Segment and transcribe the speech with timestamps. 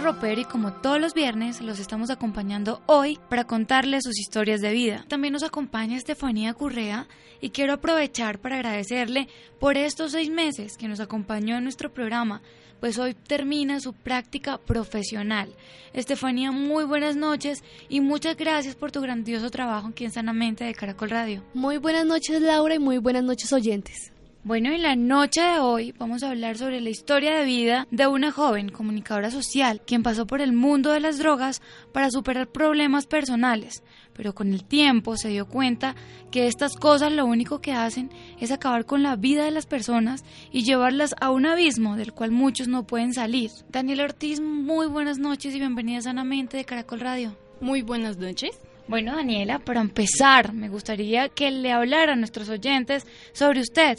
[0.00, 4.72] Roper y como todos los viernes los estamos acompañando hoy para contarles sus historias de
[4.72, 5.04] vida.
[5.08, 7.06] También nos acompaña Estefanía Currea
[7.40, 9.28] y quiero aprovechar para agradecerle
[9.58, 12.40] por estos seis meses que nos acompañó en nuestro programa,
[12.80, 15.54] pues hoy termina su práctica profesional.
[15.92, 20.74] Estefanía, muy buenas noches y muchas gracias por tu grandioso trabajo aquí en Sanamente de
[20.74, 21.44] Caracol Radio.
[21.52, 24.12] Muy buenas noches Laura y muy buenas noches oyentes.
[24.42, 28.06] Bueno, en la noche de hoy vamos a hablar sobre la historia de vida de
[28.06, 31.60] una joven comunicadora social quien pasó por el mundo de las drogas
[31.92, 33.82] para superar problemas personales,
[34.14, 35.94] pero con el tiempo se dio cuenta
[36.30, 38.08] que estas cosas lo único que hacen
[38.40, 42.30] es acabar con la vida de las personas y llevarlas a un abismo del cual
[42.30, 43.50] muchos no pueden salir.
[43.68, 47.36] Daniel Ortiz, muy buenas noches y bienvenida sanamente de Caracol Radio.
[47.60, 48.58] Muy buenas noches.
[48.90, 53.98] Bueno, Daniela, para empezar, me gustaría que le hablara a nuestros oyentes sobre usted.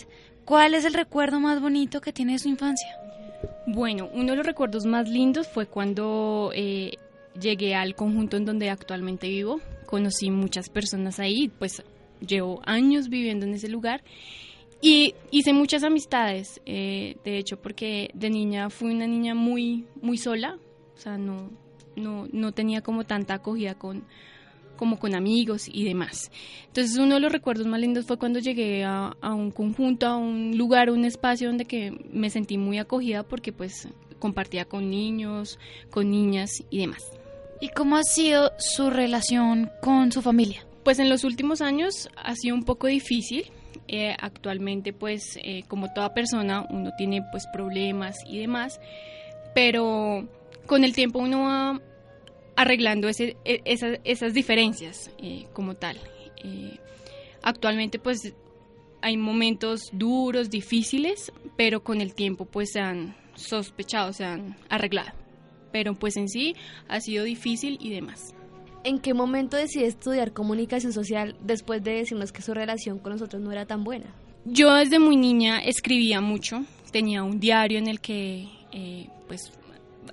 [0.52, 2.90] ¿Cuál es el recuerdo más bonito que tiene de su infancia?
[3.68, 6.98] Bueno, uno de los recuerdos más lindos fue cuando eh,
[7.40, 9.62] llegué al conjunto en donde actualmente vivo.
[9.86, 11.82] Conocí muchas personas ahí, pues
[12.20, 14.04] llevo años viviendo en ese lugar
[14.82, 16.60] y hice muchas amistades.
[16.66, 20.58] Eh, de hecho, porque de niña fui una niña muy, muy sola,
[20.94, 21.50] o sea, no,
[21.96, 24.04] no, no tenía como tanta acogida con,
[24.82, 26.32] como con amigos y demás.
[26.66, 30.18] Entonces uno de los recuerdos más lindos fue cuando llegué a, a, un conjunto, a
[30.18, 33.88] un lugar, un espacio donde que me sentí muy acogida porque pues
[34.18, 35.60] compartía con niños,
[35.92, 37.04] con niñas y demás.
[37.60, 40.66] ¿Y cómo ha sido su relación con su familia?
[40.84, 43.52] Pues en los últimos años ha sido un poco difícil.
[43.88, 48.80] Eh, actualmente pues eh, como toda persona uno tiene pues problemas y demás,
[49.54, 50.28] pero
[50.66, 51.82] con el tiempo uno va
[52.62, 55.98] arreglando ese, esas, esas, diferencias eh, como tal.
[56.44, 56.78] Eh,
[57.42, 58.34] actualmente pues
[59.02, 65.12] hay momentos duros, difíciles, pero con el tiempo pues se han sospechado, se han arreglado.
[65.72, 66.56] Pero pues en sí
[66.88, 68.36] ha sido difícil y demás.
[68.84, 73.42] ¿En qué momento decide estudiar comunicación social después de decirnos que su relación con nosotros
[73.42, 74.08] no era tan buena?
[74.46, 79.52] Yo desde muy niña escribía mucho, tenía un diario en el que eh, pues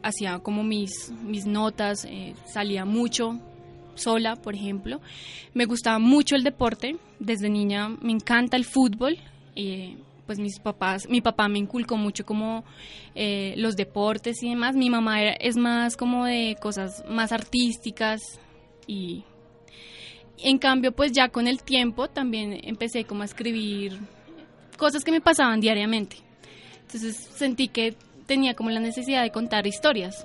[0.02, 3.38] hacía como mis, mis notas, eh, salía mucho
[3.94, 5.00] sola, por ejemplo.
[5.54, 9.18] Me gustaba mucho el deporte, desde niña me encanta el fútbol.
[9.56, 12.62] Eh, pues mis papás, mi papá me inculcó mucho como
[13.14, 14.76] eh, los deportes y demás.
[14.76, 18.20] Mi mamá era, es más como de cosas más artísticas
[18.86, 19.24] y
[20.36, 23.98] en cambio pues ya con el tiempo también empecé como a escribir
[24.76, 26.18] cosas que me pasaban diariamente.
[26.82, 27.96] Entonces sentí que
[28.28, 30.24] tenía como la necesidad de contar historias.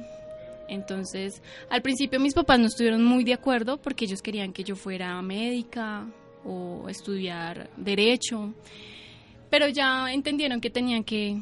[0.67, 4.75] Entonces, al principio mis papás no estuvieron muy de acuerdo porque ellos querían que yo
[4.75, 6.05] fuera médica
[6.45, 8.53] o estudiar derecho,
[9.49, 11.39] pero ya entendieron que tenían que,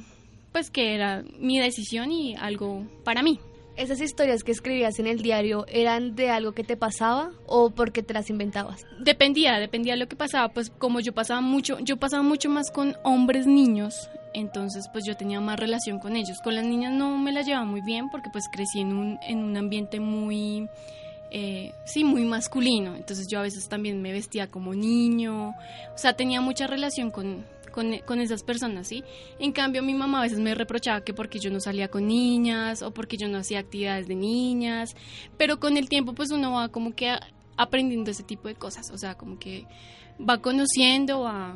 [0.51, 3.39] pues que era mi decisión y algo para mí.
[3.77, 8.03] ¿Esas historias que escribías en el diario eran de algo que te pasaba o porque
[8.03, 8.85] te las inventabas?
[8.99, 12.69] Dependía, dependía de lo que pasaba, pues como yo pasaba mucho, yo pasaba mucho más
[12.69, 16.39] con hombres niños, entonces pues yo tenía más relación con ellos.
[16.43, 19.39] Con las niñas no me la llevaba muy bien porque pues crecí en un, en
[19.39, 20.67] un ambiente muy,
[21.31, 26.13] eh, sí, muy masculino, entonces yo a veces también me vestía como niño, o sea,
[26.13, 29.03] tenía mucha relación con, con, con, esas personas, ¿sí?
[29.39, 32.81] En cambio, mi mamá a veces me reprochaba que porque yo no salía con niñas
[32.81, 34.95] o porque yo no hacía actividades de niñas,
[35.37, 37.15] pero con el tiempo pues uno va como que
[37.57, 39.65] aprendiendo ese tipo de cosas, o sea, como que
[40.19, 41.55] va conociendo, va,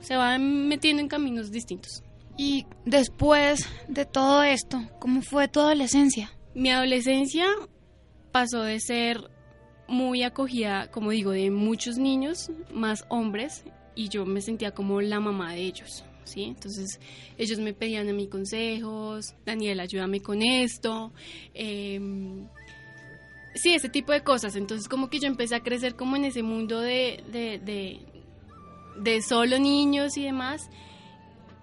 [0.00, 2.02] se va metiendo en caminos distintos.
[2.36, 6.32] Y después de todo esto, ¿cómo fue tu adolescencia?
[6.54, 7.46] Mi adolescencia
[8.30, 9.30] pasó de ser
[9.88, 13.64] muy acogida, como digo, de muchos niños, más hombres,
[13.96, 16.44] y yo me sentía como la mamá de ellos, ¿sí?
[16.44, 17.00] Entonces
[17.38, 21.12] ellos me pedían a mí consejos, Daniel, ayúdame con esto,
[21.54, 21.98] eh,
[23.54, 24.54] sí, ese tipo de cosas.
[24.54, 28.00] Entonces como que yo empecé a crecer como en ese mundo de, de, de,
[29.00, 30.70] de solo niños y demás.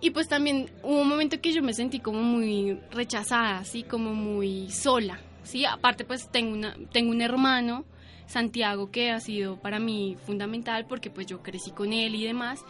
[0.01, 4.13] Y pues también hubo un momento que yo me sentí como muy rechazada, así como
[4.13, 5.63] muy sola, ¿sí?
[5.63, 7.85] Aparte pues tengo, una, tengo un hermano,
[8.27, 12.63] Santiago, que ha sido para mí fundamental porque pues yo crecí con él y demás.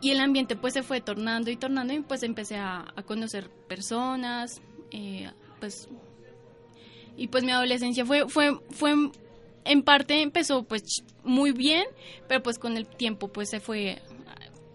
[0.00, 4.60] y el ambiente pues se fue tornando y tornando y pues empecé a, conocer personas,
[4.90, 5.30] eh,
[5.60, 5.88] pues
[7.16, 8.94] y pues mi adolescencia fue fue fue
[9.64, 11.84] en parte empezó pues muy bien,
[12.28, 14.02] pero pues con el tiempo pues se fue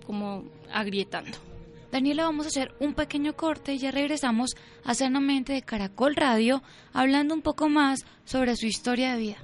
[0.05, 1.37] como agrietando.
[1.91, 4.51] Daniela, vamos a hacer un pequeño corte y ya regresamos
[4.83, 6.61] a Sanamente de Caracol Radio
[6.93, 9.37] hablando un poco más sobre su historia de vida.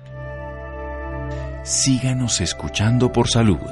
[1.64, 3.72] Síganos escuchando por salud.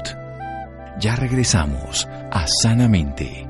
[1.00, 3.48] Ya regresamos a Sanamente.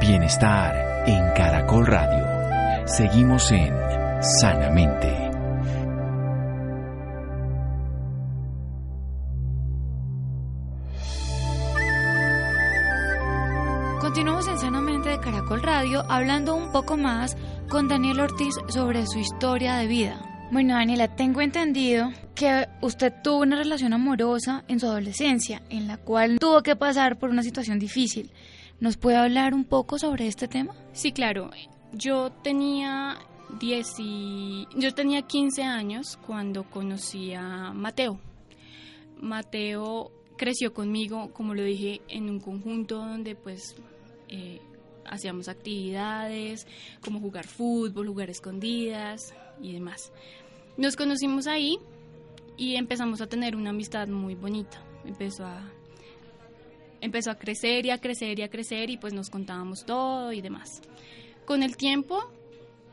[0.00, 2.86] Bienestar en Caracol Radio.
[2.86, 3.72] Seguimos en
[4.22, 5.29] Sanamente.
[15.98, 17.36] Hablando un poco más
[17.68, 20.48] con Daniel Ortiz sobre su historia de vida.
[20.52, 25.96] Bueno, Daniela, tengo entendido que usted tuvo una relación amorosa en su adolescencia, en la
[25.96, 28.30] cual tuvo que pasar por una situación difícil.
[28.78, 30.74] ¿Nos puede hablar un poco sobre este tema?
[30.92, 31.50] Sí, claro.
[31.92, 33.18] Yo tenía
[34.76, 38.20] yo tenía 15 años cuando conocí a Mateo.
[39.20, 43.74] Mateo creció conmigo, como lo dije, en un conjunto donde pues
[44.28, 44.60] eh,
[45.04, 46.66] hacíamos actividades
[47.00, 50.12] como jugar fútbol, jugar escondidas y demás.
[50.76, 51.78] Nos conocimos ahí
[52.56, 54.82] y empezamos a tener una amistad muy bonita.
[55.04, 55.70] Empezó a
[57.00, 60.40] empezó a crecer y a crecer y a crecer y pues nos contábamos todo y
[60.40, 60.82] demás.
[61.46, 62.30] Con el tiempo,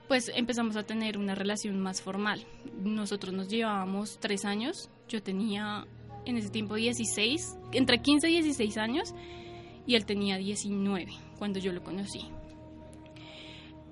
[0.07, 2.45] pues empezamos a tener una relación más formal.
[2.81, 5.85] Nosotros nos llevábamos tres años, yo tenía
[6.25, 9.13] en ese tiempo 16, entre 15 y 16 años
[9.85, 12.27] y él tenía 19 cuando yo lo conocí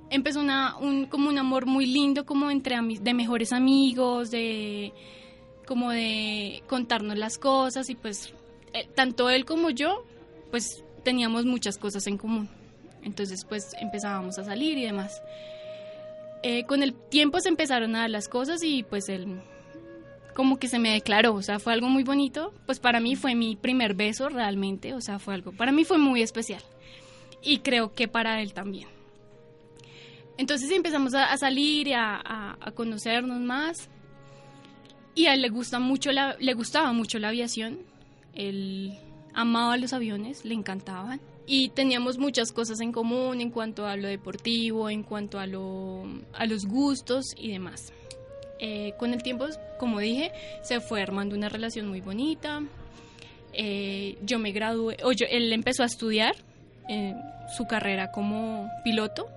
[0.09, 4.93] empezó una, un, como un amor muy lindo, como entre de mejores amigos, de
[5.67, 8.33] como de contarnos las cosas y pues
[8.73, 10.05] eh, tanto él como yo
[10.51, 12.49] pues teníamos muchas cosas en común.
[13.03, 15.21] Entonces pues empezábamos a salir y demás.
[16.43, 19.41] Eh, con el tiempo se empezaron a dar las cosas y pues él
[20.35, 22.53] como que se me declaró, o sea, fue algo muy bonito.
[22.65, 25.97] Pues para mí fue mi primer beso realmente, o sea, fue algo, para mí fue
[25.97, 26.61] muy especial.
[27.45, 28.89] Y creo que para él también.
[30.37, 33.89] Entonces empezamos a, salir y a, conocernos más.
[35.13, 37.79] Y a él le, gusta mucho la, le gustaba mucho la aviación.
[38.33, 38.97] Él
[39.33, 41.21] amaba los aviones, le encantaban.
[41.47, 46.03] Y teníamos muchas cosas en común en cuanto a lo deportivo, en cuanto a, lo,
[46.33, 47.93] a los gustos y demás.
[48.59, 49.45] Eh, con el tiempo,
[49.77, 50.31] como dije,
[50.63, 52.63] se fue armando una relación muy bonita.
[53.53, 56.35] Eh, yo me gradué, o él empezó a estudiar
[56.87, 57.15] eh,
[57.55, 59.27] su carrera como piloto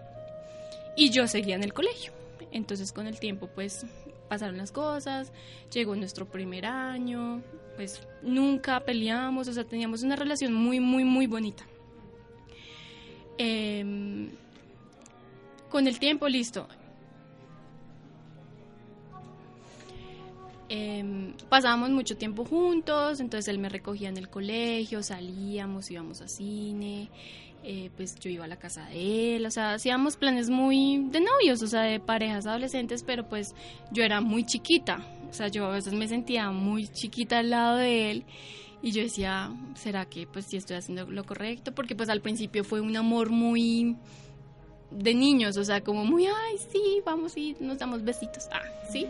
[0.96, 2.12] y yo seguía en el colegio.
[2.52, 3.86] Entonces con el tiempo pues
[4.28, 5.32] pasaron las cosas,
[5.72, 7.42] llegó nuestro primer año,
[7.76, 11.64] pues nunca peleamos, o sea, teníamos una relación muy, muy, muy bonita.
[13.38, 14.30] Em,
[15.70, 16.66] con el tiempo, listo.
[20.68, 26.28] Eh, pasábamos mucho tiempo juntos, entonces él me recogía en el colegio, salíamos, íbamos a
[26.28, 27.08] cine,
[27.64, 31.20] eh, pues yo iba a la casa de él, o sea, hacíamos planes muy de
[31.20, 33.54] novios, o sea, de parejas adolescentes, pero pues
[33.92, 37.76] yo era muy chiquita, o sea, yo a veces me sentía muy chiquita al lado
[37.78, 38.24] de él
[38.82, 41.74] y yo decía, ¿será que pues sí estoy haciendo lo correcto?
[41.74, 43.96] Porque pues al principio fue un amor muy
[44.90, 49.06] de niños, o sea, como muy, ay, sí, vamos y nos damos besitos, ah, sí,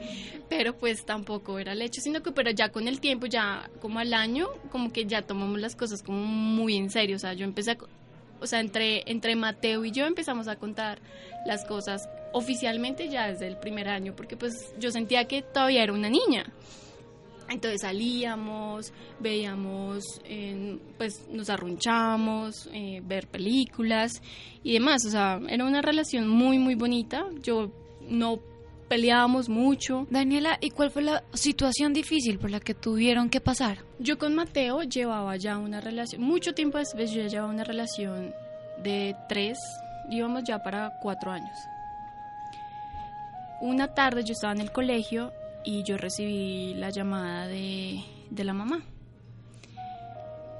[0.49, 4.01] pero pues tampoco era el hecho, sino que pero ya con el tiempo, ya como
[4.01, 7.45] al año, como que ya tomamos las cosas como muy en serio, o sea, yo
[7.45, 7.79] empecé a
[8.41, 10.99] o sea, entre, entre Mateo y yo empezamos a contar
[11.47, 15.93] las cosas oficialmente ya desde el primer año, porque pues yo sentía que todavía era
[15.93, 16.45] una niña.
[17.49, 20.05] Entonces salíamos, veíamos,
[20.99, 24.23] pues nos arrunchamos, eh, ver películas
[24.63, 25.05] y demás.
[25.07, 27.27] O sea, era una relación muy, muy bonita.
[27.43, 27.71] Yo
[28.09, 28.41] no
[28.89, 30.07] peleábamos mucho.
[30.11, 33.79] Daniela, ¿y cuál fue la situación difícil por la que tuvieron que pasar?
[33.99, 38.33] Yo con Mateo llevaba ya una relación, mucho tiempo después yo ya llevaba una relación
[38.83, 39.59] de tres,
[40.11, 41.59] íbamos ya para cuatro años.
[43.61, 45.33] Una tarde yo estaba en el colegio
[45.69, 48.81] y yo recibí la llamada de, de la mamá.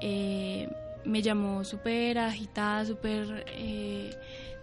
[0.01, 0.69] Eh,
[1.03, 3.43] me llamó súper agitada, súper...
[3.47, 4.11] Eh,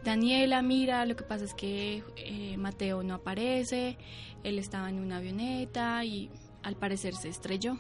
[0.05, 3.99] Daniela, mira, lo que pasa es que eh, Mateo no aparece,
[4.45, 6.31] él estaba en una avioneta y
[6.63, 7.77] al parecer se estrelló.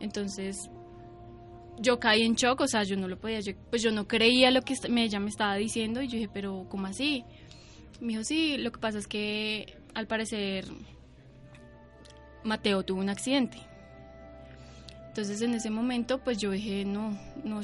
[0.00, 0.68] Entonces
[1.78, 3.38] yo caí en shock, o sea, yo no lo podía,
[3.70, 6.88] pues yo no creía lo que ella me estaba diciendo y yo dije, pero ¿cómo
[6.88, 7.24] así?
[8.00, 10.64] Me dijo, sí, lo que pasa es que al parecer
[12.44, 13.58] Mateo tuvo un accidente.
[15.08, 17.60] Entonces en ese momento pues yo dije, no, no,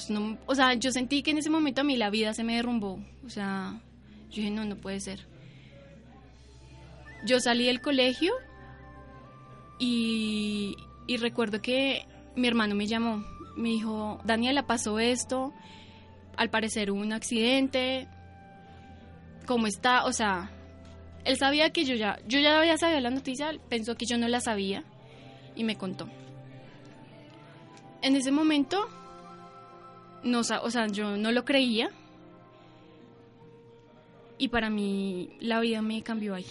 [0.46, 2.98] o sea, yo sentí que en ese momento a mí la vida se me derrumbó,
[3.24, 3.80] o sea,
[4.30, 5.20] yo dije, no, no puede ser.
[7.24, 8.32] Yo salí del colegio
[9.78, 12.04] y, y recuerdo que
[12.34, 13.24] mi hermano me llamó,
[13.56, 15.54] me dijo, Daniela, pasó esto,
[16.36, 18.08] al parecer hubo un accidente,
[19.46, 20.04] ¿cómo está?
[20.04, 20.50] O sea,
[21.26, 24.28] él sabía que yo ya, yo ya había sabido la noticia, pensó que yo no
[24.28, 24.84] la sabía
[25.54, 26.08] y me contó
[28.06, 28.88] en ese momento,
[30.22, 31.90] no, o sea, yo no lo creía.
[34.38, 36.46] Y para mí la vida me cambió ahí.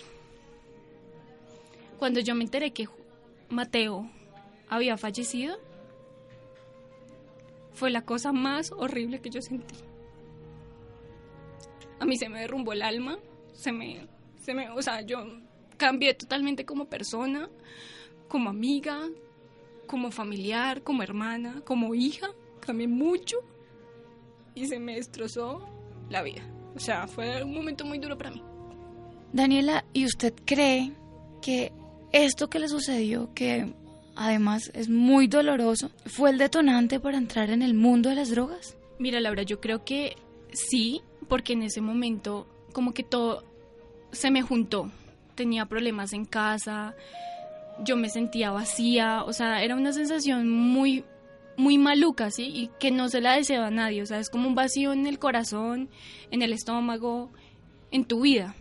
[1.98, 2.90] Cuando yo me enteré que
[3.50, 4.10] Mateo
[4.68, 5.58] había fallecido,
[7.72, 9.76] fue la cosa más horrible que yo sentí.
[12.00, 13.18] A mí se me derrumbó el alma,
[13.54, 14.08] se me,
[14.46, 15.26] se me, o sea, yo
[15.76, 17.50] cambié totalmente como persona,
[18.28, 19.10] como amiga,
[19.88, 22.28] como familiar, como hermana, como hija,
[22.60, 23.38] cambié mucho
[24.54, 25.68] y se me destrozó
[26.10, 26.44] la vida.
[26.76, 28.44] O sea, fue un momento muy duro para mí.
[29.34, 30.94] Daniela, ¿y usted cree
[31.42, 31.74] que
[32.12, 33.74] esto que le sucedió, que
[34.16, 38.78] además es muy doloroso, fue el detonante para entrar en el mundo de las drogas?
[39.00, 40.16] Mira, Laura, yo creo que
[40.54, 43.44] sí, porque en ese momento como que todo
[44.16, 44.90] se me juntó.
[45.36, 46.96] Tenía problemas en casa,
[47.84, 51.04] yo me sentía vacía, o sea, era una sensación muy,
[51.58, 52.44] muy maluca, ¿sí?
[52.54, 55.06] Y que no se la deseo a nadie, o sea, es como un vacío en
[55.08, 55.90] el corazón,
[56.32, 57.32] en el estómago,
[57.92, 58.56] en tu vida.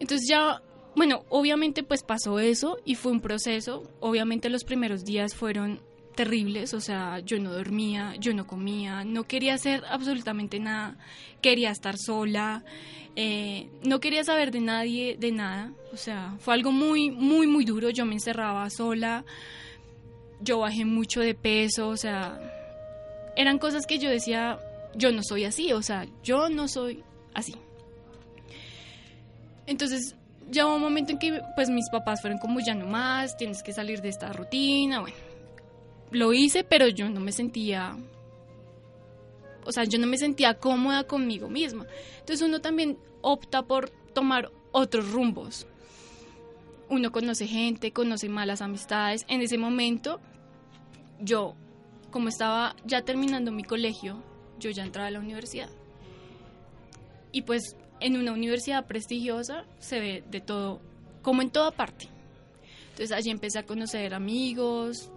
[0.00, 0.62] Entonces ya,
[0.96, 5.80] bueno, obviamente pues pasó eso y fue un proceso, obviamente los primeros días fueron
[6.18, 10.96] terribles, o sea, yo no dormía, yo no comía, no quería hacer absolutamente nada,
[11.40, 12.64] quería estar sola,
[13.14, 17.64] eh, no quería saber de nadie, de nada, o sea, fue algo muy, muy, muy
[17.64, 19.24] duro, yo me encerraba sola,
[20.40, 22.40] yo bajé mucho de peso, o sea,
[23.36, 24.58] eran cosas que yo decía,
[24.96, 27.54] yo no soy así, o sea, yo no soy así.
[29.66, 30.16] Entonces,
[30.50, 33.72] hubo un momento en que pues mis papás fueron como ya no más, tienes que
[33.72, 35.27] salir de esta rutina, bueno
[36.10, 37.96] lo hice, pero yo no me sentía,
[39.64, 41.86] o sea, yo no me sentía cómoda conmigo misma.
[42.20, 45.66] Entonces uno también opta por tomar otros rumbos.
[46.88, 49.24] Uno conoce gente, conoce malas amistades.
[49.28, 50.20] En ese momento,
[51.20, 51.54] yo,
[52.10, 54.22] como estaba ya terminando mi colegio,
[54.58, 55.68] yo ya entraba a la universidad.
[57.30, 60.80] Y pues en una universidad prestigiosa se ve de todo,
[61.22, 62.08] como en toda parte.
[62.90, 65.10] Entonces allí empecé a conocer amigos,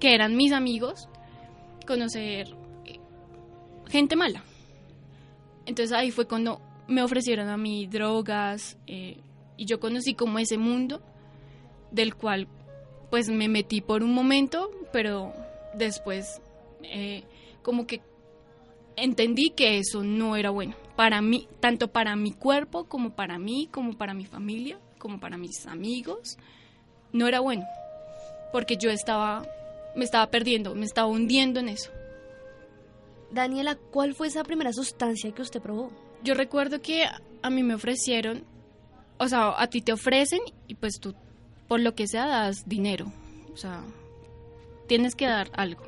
[0.00, 1.08] que eran mis amigos,
[1.86, 2.48] conocer
[2.86, 2.98] eh,
[3.88, 4.42] gente mala.
[5.66, 9.18] Entonces ahí fue cuando me ofrecieron a mí drogas eh,
[9.56, 11.00] y yo conocí como ese mundo
[11.92, 12.48] del cual
[13.10, 15.32] pues me metí por un momento, pero
[15.74, 16.40] después
[16.82, 17.24] eh,
[17.62, 18.00] como que
[18.96, 23.68] entendí que eso no era bueno para mí, tanto para mi cuerpo como para mí,
[23.72, 26.36] como para mi familia, como para mis amigos,
[27.10, 27.64] no era bueno,
[28.52, 29.46] porque yo estaba
[29.94, 31.90] me estaba perdiendo, me estaba hundiendo en eso.
[33.30, 35.90] Daniela, ¿cuál fue esa primera sustancia que usted probó?
[36.22, 37.04] Yo recuerdo que
[37.42, 38.44] a mí me ofrecieron,
[39.18, 41.14] o sea, a ti te ofrecen y pues tú,
[41.68, 43.12] por lo que sea, das dinero.
[43.52, 43.82] O sea,
[44.86, 45.84] tienes que dar algo.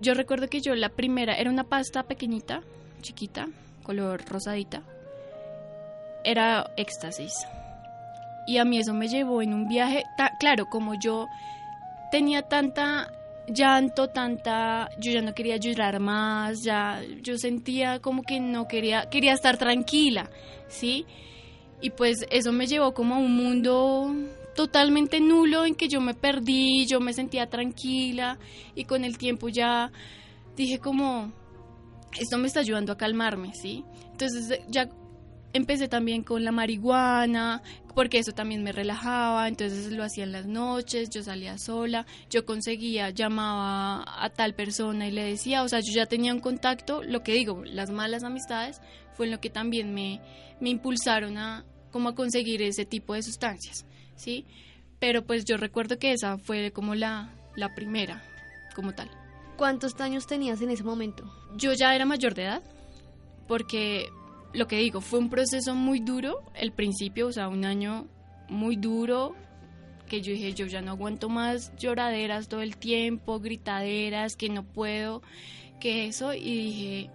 [0.00, 2.62] Yo recuerdo que yo la primera era una pasta pequeñita,
[3.00, 3.48] chiquita,
[3.84, 4.82] color rosadita.
[6.24, 7.32] Era éxtasis.
[8.46, 10.04] Y a mí eso me llevó en un viaje,
[10.40, 11.28] claro, como yo
[12.14, 13.10] tenía tanta
[13.48, 19.10] llanto, tanta, yo ya no quería llorar más, ya yo sentía como que no quería,
[19.10, 20.30] quería estar tranquila,
[20.68, 21.06] ¿sí?
[21.80, 24.14] Y pues eso me llevó como a un mundo
[24.54, 28.38] totalmente nulo en que yo me perdí, yo me sentía tranquila
[28.76, 29.90] y con el tiempo ya
[30.54, 31.32] dije como,
[32.16, 33.84] esto me está ayudando a calmarme, ¿sí?
[34.12, 34.88] Entonces ya
[35.54, 37.62] empecé también con la marihuana,
[37.94, 42.44] porque eso también me relajaba, entonces lo hacía en las noches, yo salía sola, yo
[42.44, 47.02] conseguía, llamaba a tal persona y le decía, o sea, yo ya tenía un contacto,
[47.02, 48.80] lo que digo, las malas amistades
[49.14, 50.20] fue lo que también me,
[50.60, 54.44] me impulsaron a como a conseguir ese tipo de sustancias, ¿sí?
[54.98, 58.24] Pero pues yo recuerdo que esa fue como la, la primera,
[58.74, 59.08] como tal.
[59.56, 61.32] ¿Cuántos años tenías en ese momento?
[61.54, 62.62] Yo ya era mayor de edad,
[63.46, 64.08] porque
[64.54, 68.06] lo que digo, fue un proceso muy duro, el principio, o sea, un año
[68.48, 69.34] muy duro,
[70.08, 74.62] que yo dije, yo ya no aguanto más lloraderas todo el tiempo, gritaderas, que no
[74.62, 75.22] puedo,
[75.80, 77.10] que eso, y dije,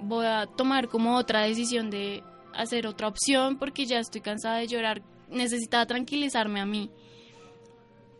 [0.00, 2.22] voy a tomar como otra decisión de
[2.54, 6.90] hacer otra opción porque ya estoy cansada de llorar, necesitaba tranquilizarme a mí.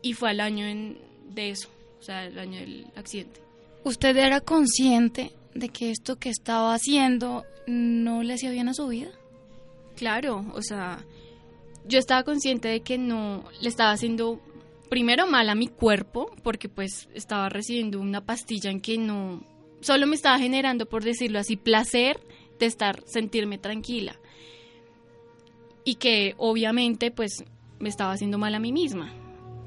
[0.02, 0.66] y fue al año
[1.30, 3.40] de eso, o sea, el año del accidente.
[3.82, 8.88] ¿Usted era consciente de que esto que estaba haciendo no le hacía bien a su
[8.88, 9.10] vida?
[9.96, 11.04] Claro, o sea,
[11.86, 14.40] yo estaba consciente de que no le estaba haciendo
[14.88, 19.42] primero mal a mi cuerpo, porque pues estaba recibiendo una pastilla en que no,
[19.80, 22.20] solo me estaba generando, por decirlo así, placer
[22.58, 24.16] de estar, sentirme tranquila.
[25.84, 27.44] Y que obviamente pues
[27.78, 29.12] me estaba haciendo mal a mí misma.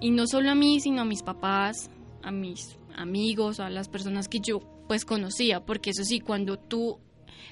[0.01, 1.89] Y no solo a mí, sino a mis papás,
[2.23, 6.97] a mis amigos, a las personas que yo pues conocía, porque eso sí, cuando tú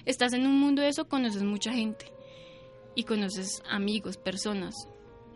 [0.05, 2.11] estás en un mundo de eso, conoces mucha gente
[2.95, 4.73] y conoces amigos, personas.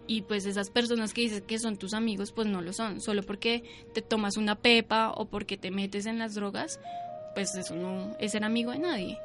[0.08, 3.02] Y pues esas personas que dices que son tus amigos, pues no lo son.
[3.02, 6.80] Solo porque te tomas una pepa o porque te metes en las drogas,
[7.36, 9.20] pues eso no es ser amigo de nadie.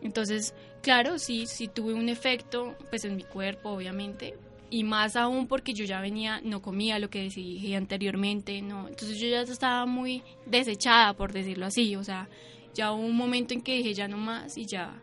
[0.00, 4.38] Entonces, claro, sí, sí tuve un efecto, pues en mi cuerpo, obviamente,
[4.70, 9.18] y más aún porque yo ya venía, no comía lo que dije anteriormente, no, entonces
[9.20, 12.28] yo ya estaba muy desechada, por decirlo así, o sea,
[12.72, 14.94] ya hubo un momento en que dije ya no más y ya,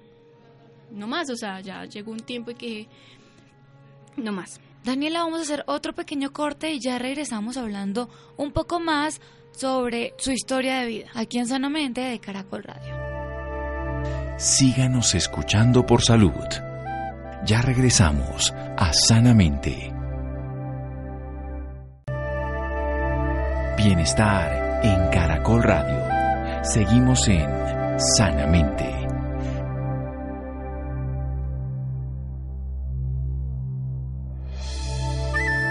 [0.92, 2.88] no más, o sea, ya llegó un tiempo en que
[4.16, 4.60] no más.
[4.84, 9.20] Daniela, vamos a hacer otro pequeño corte y ya regresamos hablando un poco más
[9.52, 12.96] sobre su historia de vida, aquí en Sanamente de Caracol Radio.
[14.38, 16.67] Síganos escuchando por salud.
[17.48, 19.94] Ya regresamos a Sanamente.
[23.78, 26.66] Bienestar en Caracol Radio.
[26.66, 27.48] Seguimos en
[28.18, 28.84] Sanamente.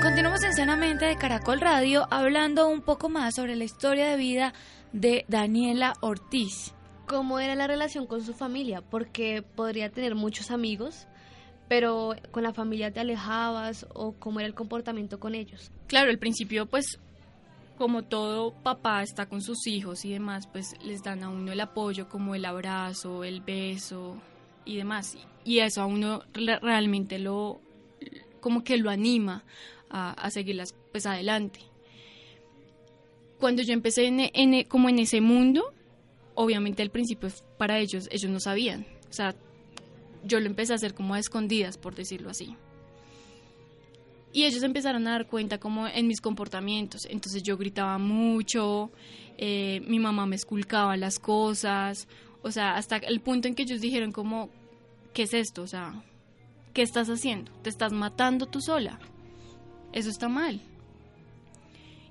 [0.01, 4.55] Continuamos en Sanamente de Caracol Radio hablando un poco más sobre la historia de vida
[4.95, 6.73] de Daniela Ortiz.
[7.07, 8.81] ¿Cómo era la relación con su familia?
[8.81, 11.07] Porque podría tener muchos amigos,
[11.69, 15.71] pero con la familia te alejabas o cómo era el comportamiento con ellos.
[15.87, 16.99] Claro, al principio pues
[17.77, 21.61] como todo papá está con sus hijos y demás, pues les dan a uno el
[21.61, 24.17] apoyo como el abrazo, el beso
[24.65, 25.17] y demás.
[25.45, 27.61] Y eso a uno realmente lo
[28.41, 29.45] como que lo anima
[29.91, 31.61] a, a seguirlas pues adelante.
[33.39, 35.75] Cuando yo empecé en, como en ese mundo,
[36.35, 38.87] obviamente al principio para ellos, ellos no sabían.
[39.11, 39.35] O sea,
[40.27, 42.57] yo lo empecé a hacer como a escondidas, por decirlo así.
[44.33, 47.07] Y ellos empezaron a dar cuenta como en mis comportamientos.
[47.07, 48.91] Entonces yo gritaba mucho,
[49.39, 52.07] eh, mi mamá me esculcaba las cosas,
[52.43, 54.51] o sea, hasta el punto en que ellos dijeron como,
[55.15, 55.63] ¿qué es esto?
[55.63, 56.03] O sea,
[56.75, 57.51] ¿qué estás haciendo?
[57.63, 58.99] Te estás matando tú sola.
[59.93, 60.61] Eso está mal.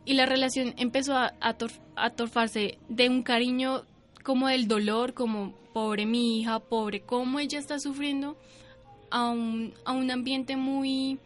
[0.03, 3.83] Y la relación empezó a, a torfarse de un cariño
[4.23, 8.37] como del dolor, como pobre mi hija, pobre cómo ella está sufriendo,
[9.11, 11.19] a un, a un ambiente muy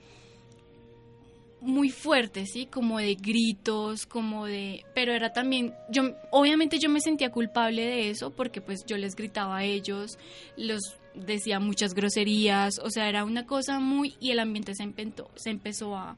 [1.61, 2.65] muy fuerte, ¿sí?
[2.65, 4.85] Como de gritos, como de...
[4.95, 5.75] Pero era también...
[5.91, 10.17] yo Obviamente yo me sentía culpable de eso porque pues yo les gritaba a ellos,
[10.57, 14.15] los decía muchas groserías, o sea, era una cosa muy...
[14.19, 14.91] Y el ambiente se,
[15.35, 16.17] se empezó a,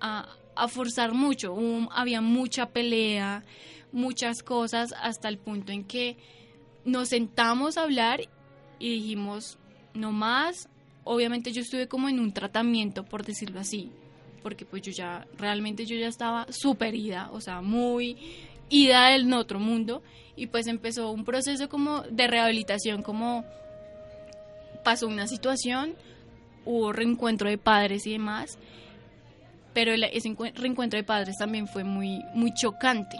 [0.00, 1.54] a, a forzar mucho,
[1.92, 3.44] había mucha pelea,
[3.92, 6.16] muchas cosas, hasta el punto en que
[6.88, 8.20] nos sentamos a hablar
[8.78, 9.58] y dijimos,
[9.94, 10.68] no más,
[11.04, 13.90] obviamente yo estuve como en un tratamiento, por decirlo así,
[14.42, 18.16] porque pues yo ya, realmente yo ya estaba súper ida, o sea, muy
[18.68, 20.02] ida del otro mundo,
[20.36, 23.44] y pues empezó un proceso como de rehabilitación, como
[24.84, 25.94] pasó una situación,
[26.64, 28.58] hubo reencuentro de padres y demás,
[29.74, 33.18] pero ese reencuentro de padres también fue muy, muy chocante,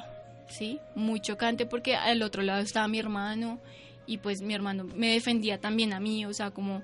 [0.48, 0.80] ¿sí?
[0.94, 3.60] Muy chocante porque al otro lado estaba mi hermano
[4.06, 6.82] y pues mi hermano me defendía también a mí, o sea, como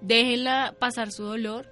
[0.00, 1.70] déjela pasar su dolor,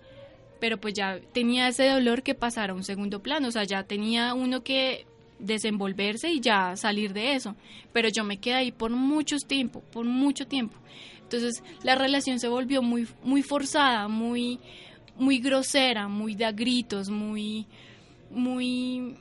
[0.60, 3.84] pero pues ya tenía ese dolor que pasara a un segundo plano, o sea, ya
[3.84, 5.06] tenía uno que
[5.38, 7.54] desenvolverse y ya salir de eso,
[7.92, 10.78] pero yo me quedé ahí por mucho tiempo, por mucho tiempo.
[11.22, 14.58] Entonces la relación se volvió muy, muy forzada, muy,
[15.16, 17.66] muy grosera, muy de gritos, muy,
[18.30, 19.16] muy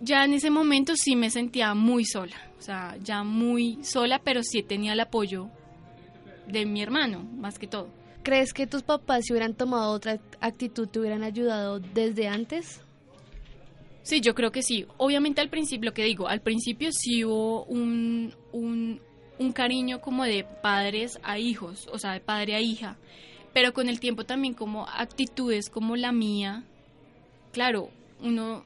[0.00, 4.42] ya en ese momento sí me sentía muy sola, o sea, ya muy sola, pero
[4.42, 5.50] sí tenía el apoyo
[6.46, 7.88] de mi hermano, más que todo.
[8.22, 12.82] ¿Crees que tus papás si hubieran tomado otra actitud te hubieran ayudado desde antes?
[14.02, 14.86] Sí, yo creo que sí.
[14.96, 19.00] Obviamente al principio, lo que digo, al principio sí hubo un, un,
[19.38, 22.96] un cariño como de padres a hijos, o sea, de padre a hija,
[23.52, 26.64] pero con el tiempo también como actitudes como la mía,
[27.52, 27.90] claro,
[28.22, 28.64] uno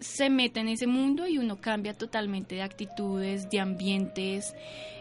[0.00, 4.54] se mete en ese mundo y uno cambia totalmente de actitudes, de ambientes,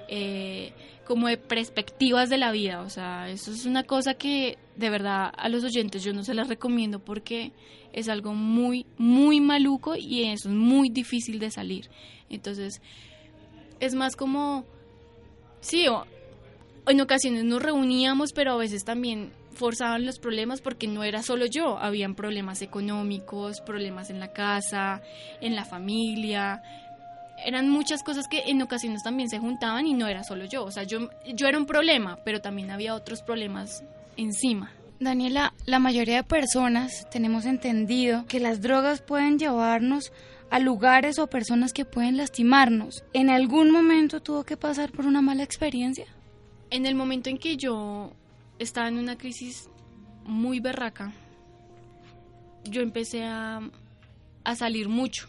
[0.08, 0.74] eh,
[1.06, 2.82] como de perspectivas de la vida.
[2.82, 6.34] O sea, eso es una cosa que de verdad a los oyentes yo no se
[6.34, 7.52] las recomiendo porque
[7.92, 11.90] es algo muy, muy maluco y eso es muy difícil de salir.
[12.30, 12.82] Entonces,
[13.80, 14.66] es más como,
[15.62, 15.86] sí,
[16.88, 21.46] en ocasiones nos reuníamos, pero a veces también forzaban los problemas porque no era solo
[21.46, 25.02] yo, habían problemas económicos, problemas en la casa,
[25.42, 26.62] en la familia,
[27.46, 30.72] eran muchas cosas que en ocasiones también se juntaban y no era solo yo, o
[30.72, 33.84] sea, yo, yo era un problema, pero también había otros problemas
[34.18, 34.72] encima.
[35.00, 40.14] Daniela, la mayoría de personas tenemos entendido que las drogas pueden llevarnos
[40.50, 43.04] a lugares o personas que pueden lastimarnos.
[43.12, 46.06] ¿En algún momento tuvo que pasar por una mala experiencia?
[46.70, 48.14] En el momento en que yo
[48.60, 49.70] estaba en una crisis
[50.26, 51.14] muy berraca,
[52.64, 53.60] yo empecé a,
[54.44, 55.28] a salir mucho,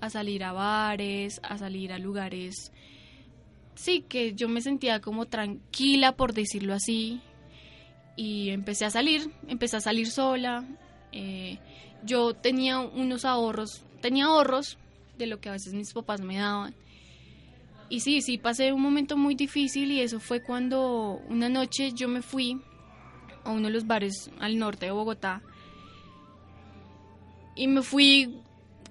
[0.00, 2.72] a salir a bares, a salir a lugares,
[3.74, 7.20] sí, que yo me sentía como tranquila, por decirlo así,
[8.16, 10.64] y empecé a salir, empecé a salir sola.
[11.12, 11.58] Eh,
[12.02, 14.76] yo tenía unos ahorros, tenía ahorros
[15.16, 16.74] de lo que a veces mis papás me daban.
[17.90, 22.08] Y sí, sí, pasé un momento muy difícil y eso fue cuando una noche yo
[22.08, 22.60] me fui
[23.44, 25.42] a uno de los bares al norte de Bogotá
[27.56, 28.42] y me fui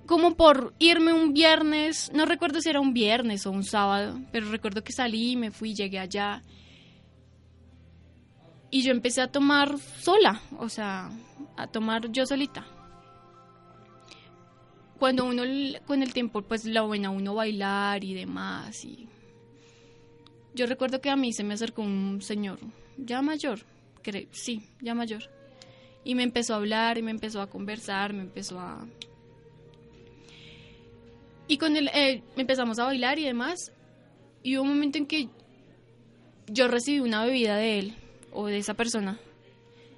[0.08, 4.50] como por irme un viernes, no recuerdo si era un viernes o un sábado, pero
[4.50, 6.42] recuerdo que salí, me fui, llegué allá
[8.72, 11.10] y yo empecé a tomar sola, o sea,
[11.56, 12.66] a tomar yo solita.
[15.00, 15.44] Cuando uno
[15.86, 19.08] con el tiempo pues la buena uno bailar y demás y
[20.56, 22.60] yo recuerdo que a mí se me acercó un señor
[22.98, 23.60] ya mayor,
[24.02, 25.30] creo, sí, ya mayor.
[26.04, 28.88] Y me empezó a hablar y me empezó a conversar, me empezó a
[31.48, 33.72] y con él eh, empezamos a bailar y demás.
[34.44, 35.30] Y hubo un momento en que
[36.48, 37.96] yo recibí una bebida de él
[38.32, 39.20] o de esa persona.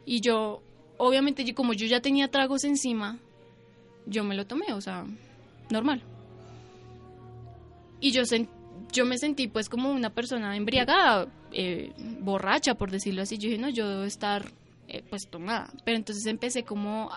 [0.06, 0.62] Y yo,
[0.98, 3.20] obviamente, como yo ya tenía tragos encima,
[4.10, 5.06] yo me lo tomé, o sea,
[5.69, 6.02] normal.
[8.00, 8.24] Y yo,
[8.91, 13.38] yo me sentí pues como una persona embriagada, eh, borracha, por decirlo así.
[13.38, 14.52] Yo dije, no, yo debo estar
[14.88, 15.69] eh, pues tomada.
[15.84, 17.12] Pero entonces empecé como,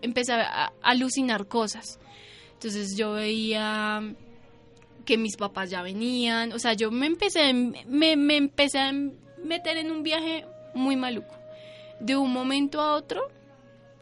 [0.00, 1.98] empecé a alucinar cosas.
[2.54, 4.02] Entonces yo veía
[5.04, 9.76] que mis papás ya venían, o sea, yo me empecé, me, me empecé a meter
[9.76, 11.34] en un viaje muy maluco.
[12.00, 13.28] De un momento a otro,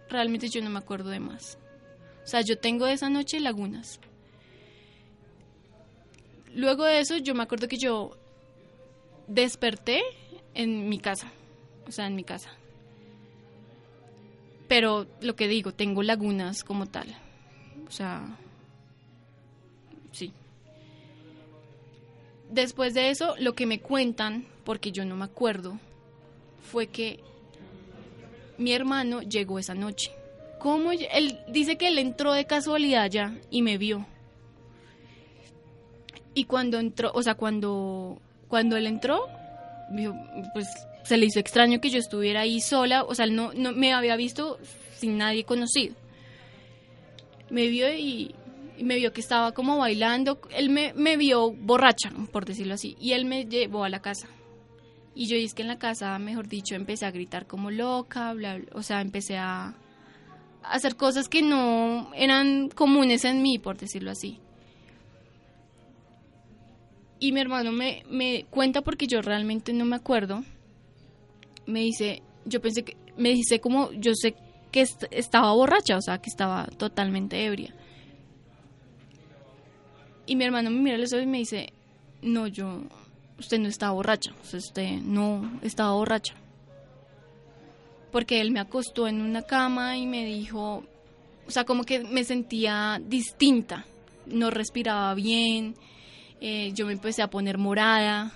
[0.09, 1.59] realmente yo no me acuerdo de más.
[2.25, 4.01] O sea, yo tengo esa noche lagunas.
[6.55, 8.17] Luego de eso, yo me acuerdo que yo
[9.27, 10.03] desperté
[10.55, 11.33] en mi casa,
[11.87, 12.51] o sea, en mi casa.
[14.69, 17.17] Pero lo que digo, tengo lagunas como tal.
[17.89, 18.37] O sea,
[20.13, 20.33] sí.
[22.51, 25.79] Después de eso, lo que me cuentan, porque yo no me acuerdo,
[26.63, 27.21] fue que
[28.59, 30.13] mi hermano llegó esa noche.
[30.61, 30.93] ¿Cómo?
[30.93, 34.07] Él dice que él entró de casualidad ya y me vio.
[36.35, 39.27] Y cuando entró, o sea, cuando, cuando él entró,
[40.53, 40.69] pues
[41.03, 44.17] se le hizo extraño que yo estuviera ahí sola, o sea, no, no me había
[44.17, 44.59] visto
[44.97, 45.95] sin nadie conocido.
[47.49, 48.35] Me vio y,
[48.83, 53.25] me vio que estaba como bailando, él me, vio borracha, por decirlo así, y él
[53.25, 54.29] me llevó a la casa.
[55.15, 58.61] Y yo es que en la casa, mejor dicho, empecé a gritar como loca, bla,
[58.73, 59.75] o sea, empecé a
[60.63, 64.39] hacer cosas que no eran comunes en mí, por decirlo así.
[67.19, 70.43] Y mi hermano me, me cuenta porque yo realmente no me acuerdo.
[71.67, 74.35] Me dice, yo pensé que, me dice como, yo sé
[74.73, 77.75] que estaba borracha, o sea, que estaba totalmente ebria.
[80.27, 81.73] Y mi hermano me mira los ojos y me dice,
[82.23, 82.83] no, yo,
[83.39, 86.35] usted no estaba borracha, usted no estaba borracha.
[88.11, 90.85] Porque él me acostó en una cama y me dijo,
[91.47, 93.85] o sea, como que me sentía distinta,
[94.27, 95.75] no respiraba bien,
[96.41, 98.33] eh, yo me empecé a poner morada.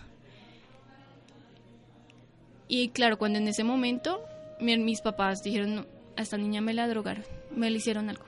[2.68, 4.20] Y claro, cuando en ese momento
[4.60, 8.24] mis papás dijeron, a esta niña me la drogaron, me le hicieron algo.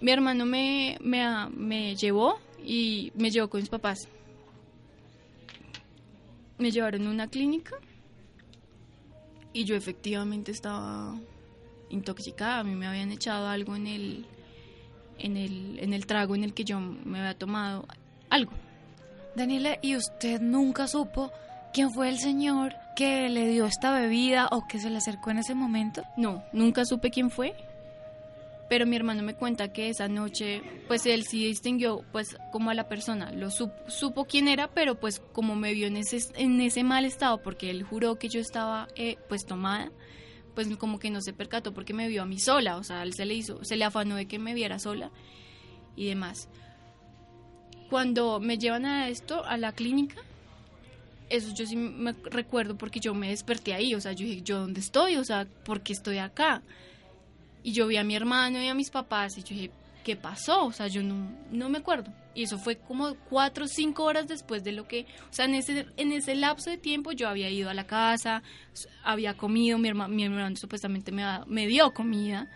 [0.00, 4.08] Mi hermano me, me, me llevó y me llevó con mis papás.
[6.58, 7.76] Me llevaron a una clínica
[9.56, 11.18] y yo efectivamente estaba
[11.88, 12.58] intoxicada.
[12.58, 14.26] A mí me habían echado algo en el,
[15.18, 17.86] en el, en el trago en el que yo me había tomado
[18.28, 18.52] algo.
[19.34, 21.32] Daniela, ¿y usted nunca supo
[21.72, 25.38] quién fue el señor que le dio esta bebida o que se le acercó en
[25.38, 26.02] ese momento?
[26.18, 27.54] No, nunca supe quién fue.
[28.68, 32.74] Pero mi hermano me cuenta que esa noche, pues él sí distinguió, pues como a
[32.74, 36.82] la persona, lo supo, quién era, pero pues como me vio en ese, en ese
[36.82, 39.92] mal estado, porque él juró que yo estaba eh, pues tomada,
[40.54, 43.14] pues como que no se percató porque me vio a mí sola, o sea, él
[43.14, 45.10] se le hizo, se le afanó de que me viera sola
[45.94, 46.48] y demás.
[47.88, 50.16] Cuando me llevan a esto, a la clínica,
[51.28, 54.60] eso yo sí me recuerdo porque yo me desperté ahí, o sea, yo dije, ¿yo
[54.60, 55.16] dónde estoy?
[55.16, 56.62] O sea, ¿por qué estoy acá?
[57.66, 59.70] Y yo vi a mi hermano y a mis papás y yo dije,
[60.04, 60.66] ¿qué pasó?
[60.66, 62.12] O sea, yo no, no me acuerdo.
[62.32, 65.56] Y eso fue como cuatro o cinco horas después de lo que, o sea, en
[65.56, 68.44] ese, en ese lapso de tiempo yo había ido a la casa,
[69.02, 72.48] había comido, mi, hermano, mi hermano supuestamente me, me dio comida,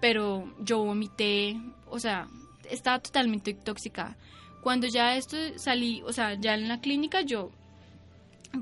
[0.00, 1.56] pero yo vomité,
[1.88, 2.26] o sea,
[2.68, 4.16] estaba totalmente intoxicada.
[4.64, 7.52] Cuando ya esto salí, o sea, ya en la clínica yo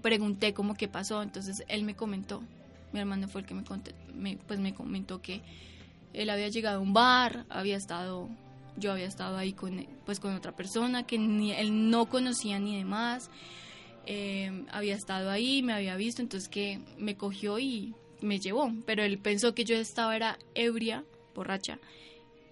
[0.03, 2.43] pregunté cómo qué pasó, entonces él me comentó,
[2.92, 5.42] mi hermano fue el que me, pues me comentó que
[6.12, 8.28] él había llegado a un bar, había estado,
[8.76, 12.76] yo había estado ahí con, pues con otra persona que ni, él no conocía ni
[12.76, 13.31] demás,
[14.07, 19.02] eh, había estado ahí, me había visto, entonces que me cogió y me llevó, pero
[19.02, 21.78] él pensó que yo estaba era ebria, borracha,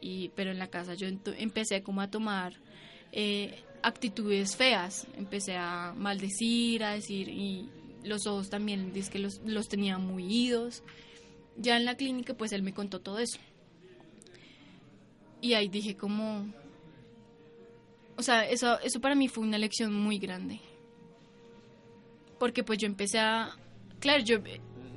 [0.01, 2.55] y, pero en la casa yo empecé como a tomar
[3.13, 7.69] eh, actitudes feas, empecé a maldecir, a decir, y
[8.05, 10.83] los ojos también, dice que los, los tenía muy idos.
[11.57, 13.39] Ya en la clínica, pues él me contó todo eso.
[15.41, 16.47] Y ahí dije como...
[18.17, 20.61] O sea, eso, eso para mí fue una lección muy grande.
[22.39, 23.57] Porque pues yo empecé a...
[23.99, 24.39] Claro, yo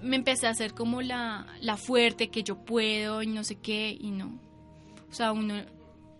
[0.01, 3.95] me empecé a hacer como la, la fuerte, que yo puedo y no sé qué,
[3.97, 4.39] y no.
[5.09, 5.55] O sea, uno,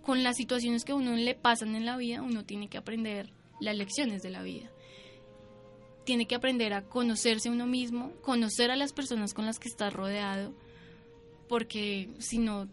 [0.02, 3.32] con las situaciones que a uno le pasan en la vida, uno tiene que aprender
[3.60, 4.73] las lecciones de la vida
[6.04, 9.90] tiene que aprender a conocerse uno mismo, conocer a las personas con las que está
[9.90, 10.54] rodeado,
[11.48, 12.68] porque si no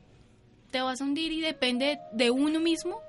[0.70, 3.00] te vas a hundir y depende de uno mismo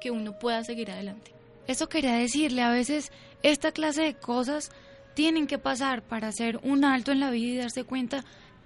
[0.00, 1.32] que uno pueda seguir adelante.
[1.66, 3.10] Eso quería decirle, a veces
[3.42, 4.70] esta clase de cosas
[5.14, 8.24] tienen que pasar para hacer un alto en la vida y darse cuenta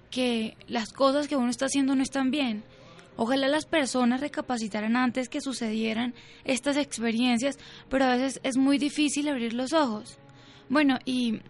[0.09, 2.63] que las cosas que uno está haciendo no están bien.
[3.15, 6.13] Ojalá las personas recapacitaran antes que sucedieran
[6.45, 10.17] estas experiencias, pero a veces es muy difícil abrir los ojos.
[10.69, 11.41] Bueno, y,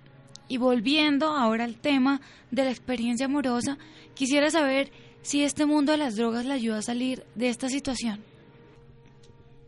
[0.57, 3.77] volviendo ahora al tema de la experiencia amorosa,
[4.15, 8.23] quisiera saber si este mundo de las drogas le ayuda a salir de esta situación.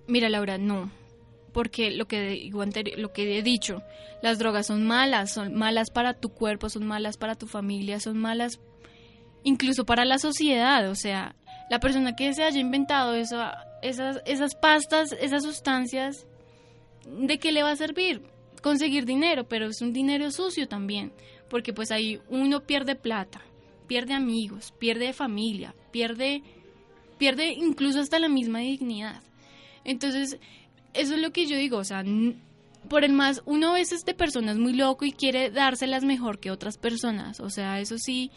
[0.07, 0.89] Mira, Laura, no.
[1.51, 2.63] Porque lo que, digo
[2.97, 3.83] lo que he dicho,
[4.21, 8.17] las drogas son malas, son malas para tu cuerpo, son malas para tu familia, son
[8.17, 8.61] malas
[9.43, 10.89] incluso para la sociedad.
[10.89, 11.35] O sea,
[11.69, 13.37] la persona que se haya inventado eso,
[13.81, 16.25] esas, esas pastas, esas sustancias,
[17.05, 18.30] ¿de qué le va a servir?
[18.61, 21.11] Conseguir dinero, pero es un dinero sucio también,
[21.49, 23.41] porque pues ahí uno pierde plata,
[23.87, 26.43] pierde amigos, pierde familia, pierde,
[27.17, 29.21] pierde incluso hasta la misma dignidad.
[29.83, 30.37] Entonces,
[30.93, 32.03] eso es lo que yo digo, o sea,
[32.89, 36.51] por el más, uno a veces de personas muy loco y quiere dárselas mejor que
[36.51, 38.31] otras personas, o sea, eso sí,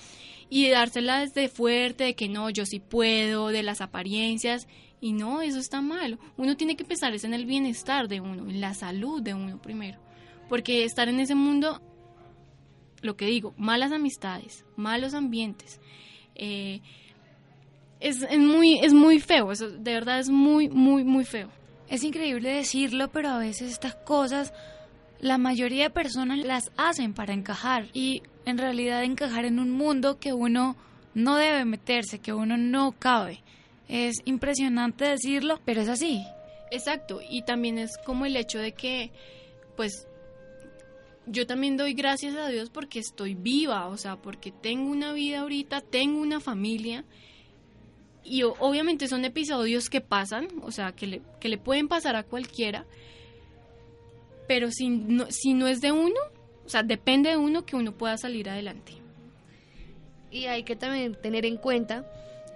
[0.50, 4.66] y dárselas de fuerte, de que no, yo sí puedo, de las apariencias,
[5.00, 6.18] y no, eso está mal.
[6.38, 9.60] Uno tiene que pensar es en el bienestar de uno, en la salud de uno
[9.60, 9.98] primero.
[10.48, 11.80] Porque estar en ese mundo,
[13.02, 15.80] lo que digo, malas amistades, malos ambientes,
[16.34, 16.80] eh,
[18.00, 21.48] es, es, muy, es muy feo, eso de verdad es muy, muy, muy feo.
[21.88, 24.52] Es increíble decirlo, pero a veces estas cosas
[25.20, 30.18] la mayoría de personas las hacen para encajar y en realidad encajar en un mundo
[30.18, 30.76] que uno
[31.14, 33.40] no debe meterse, que uno no cabe.
[33.88, 36.22] Es impresionante decirlo, pero es así.
[36.70, 39.12] Exacto, y también es como el hecho de que,
[39.76, 40.06] pues,
[41.26, 45.40] yo también doy gracias a Dios porque estoy viva, o sea, porque tengo una vida
[45.40, 47.04] ahorita, tengo una familia.
[48.22, 52.22] Y obviamente son episodios que pasan, o sea, que le, que le pueden pasar a
[52.22, 52.86] cualquiera,
[54.48, 56.20] pero si no, si no es de uno,
[56.64, 58.92] o sea, depende de uno que uno pueda salir adelante.
[60.30, 62.06] Y hay que también tener en cuenta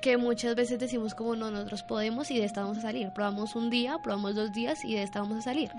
[0.00, 3.08] que muchas veces decimos como no, nosotros podemos y de esta vamos a salir.
[3.14, 5.70] Probamos un día, probamos dos días y de esta vamos a salir.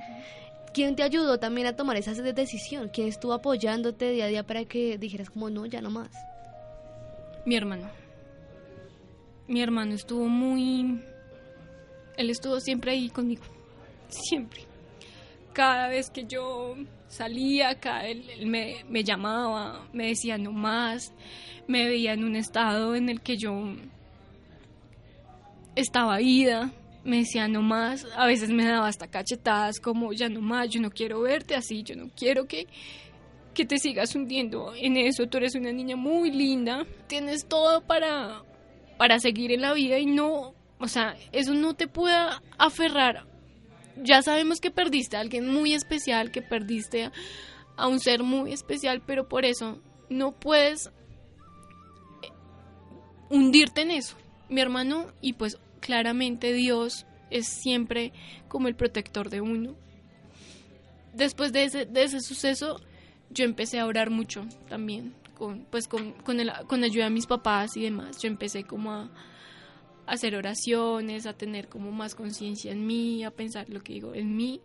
[0.73, 2.89] ¿Quién te ayudó también a tomar esa decisión?
[2.89, 6.11] ¿Quién estuvo apoyándote día a día para que dijeras como no, ya no más?
[7.45, 7.89] Mi hermano.
[9.47, 11.01] Mi hermano estuvo muy...
[12.17, 13.43] Él estuvo siempre ahí conmigo.
[14.09, 14.61] Siempre.
[15.53, 16.75] Cada vez que yo
[17.07, 21.13] salía acá, él, me, me, llamaba, me decía no más,
[21.67, 23.75] me veía en un estado en el que yo
[25.75, 26.71] estaba ida,
[27.03, 30.81] me decía no más, a veces me daba hasta cachetadas como ya no más, yo
[30.81, 32.67] no quiero verte así, yo no quiero que,
[33.53, 38.43] que te sigas hundiendo en eso, tú eres una niña muy linda, tienes todo para,
[38.97, 42.15] para seguir en la vida y no, o sea, eso no te puede
[42.57, 43.25] aferrar.
[44.01, 47.11] Ya sabemos que perdiste a alguien muy especial, que perdiste
[47.75, 50.87] a un ser muy especial, pero por eso no puedes
[52.21, 52.29] eh,
[53.29, 54.15] hundirte en eso.
[54.47, 58.11] Mi hermano, y pues claramente Dios es siempre
[58.47, 59.75] como el protector de uno.
[61.13, 62.81] Después de ese, de ese suceso,
[63.29, 67.27] yo empecé a orar mucho también, con, pues con, con, el, con ayuda de mis
[67.27, 68.17] papás y demás.
[68.21, 69.11] Yo empecé como a,
[70.05, 74.13] a hacer oraciones, a tener como más conciencia en mí, a pensar lo que digo
[74.13, 74.61] en mí,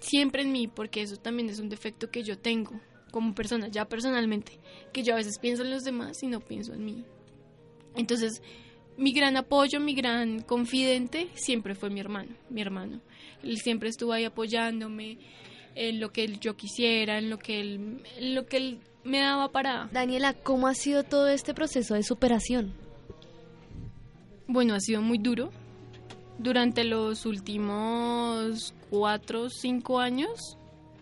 [0.00, 3.88] siempre en mí, porque eso también es un defecto que yo tengo como persona, ya
[3.88, 4.58] personalmente,
[4.92, 7.04] que yo a veces pienso en los demás y no pienso en mí.
[7.94, 8.42] Entonces,
[8.98, 13.00] mi gran apoyo, mi gran confidente siempre fue mi hermano, mi hermano.
[13.42, 15.18] Él siempre estuvo ahí apoyándome
[15.74, 19.50] en lo que yo quisiera, en lo que él, en lo que él me daba
[19.52, 19.88] para...
[19.92, 22.72] Daniela, ¿cómo ha sido todo este proceso de superación?
[24.48, 25.50] Bueno, ha sido muy duro.
[26.38, 30.58] Durante los últimos cuatro, cinco años,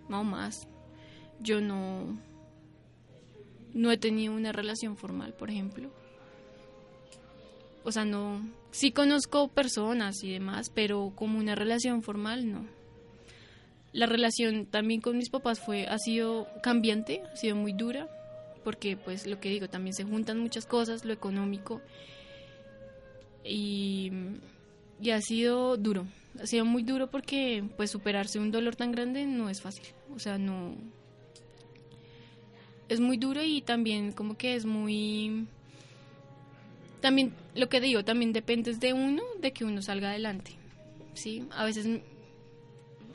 [0.09, 0.69] no más,
[1.41, 2.19] yo no,
[3.73, 5.91] no he tenido una relación formal, por ejemplo.
[7.85, 12.67] O sea, no, sí conozco personas y demás, pero como una relación formal, no.
[13.93, 18.09] La relación también con mis papás fue, ha sido cambiante, ha sido muy dura,
[18.65, 21.81] porque pues lo que digo, también se juntan muchas cosas, lo económico,
[23.45, 24.11] y,
[25.01, 26.07] y ha sido duro,
[26.41, 30.19] ha sido muy duro porque pues superarse un dolor tan grande no es fácil, o
[30.19, 30.75] sea, no,
[32.89, 35.47] es muy duro y también como que es muy
[37.05, 40.53] también lo que digo también depende de uno de que uno salga adelante
[41.13, 42.01] sí a veces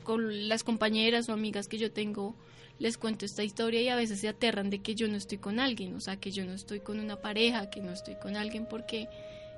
[0.03, 2.35] con las compañeras o amigas que yo tengo
[2.77, 5.59] les cuento esta historia y a veces se aterran de que yo no estoy con
[5.59, 8.67] alguien o sea que yo no estoy con una pareja que no estoy con alguien
[8.69, 9.07] porque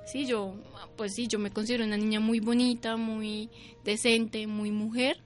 [0.06, 0.54] sí yo
[0.96, 3.50] pues sí yo me considero una niña muy bonita muy
[3.84, 5.18] decente muy mujer